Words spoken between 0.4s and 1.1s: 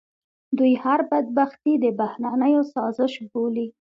دوی هر